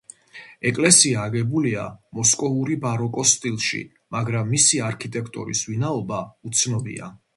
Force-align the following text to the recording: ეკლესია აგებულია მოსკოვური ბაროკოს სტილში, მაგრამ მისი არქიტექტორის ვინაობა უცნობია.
ეკლესია 0.69 1.25
აგებულია 1.31 1.83
მოსკოვური 2.19 2.77
ბაროკოს 2.85 3.33
სტილში, 3.37 3.83
მაგრამ 4.17 4.49
მისი 4.55 4.83
არქიტექტორის 4.89 5.63
ვინაობა 5.73 6.23
უცნობია. 6.51 7.13